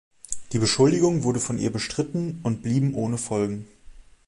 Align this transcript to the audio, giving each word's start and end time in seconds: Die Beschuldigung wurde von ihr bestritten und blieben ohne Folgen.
Die 0.51 0.57
Beschuldigung 0.57 1.21
wurde 1.21 1.39
von 1.39 1.59
ihr 1.59 1.71
bestritten 1.71 2.39
und 2.41 2.63
blieben 2.63 2.95
ohne 2.95 3.19
Folgen. 3.19 3.67